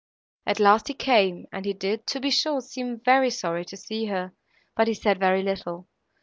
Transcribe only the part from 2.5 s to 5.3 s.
seem very sorry to see her, but he said